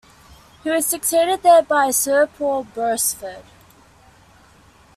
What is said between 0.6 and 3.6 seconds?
He was succeeded there by Sir Paul Beresford.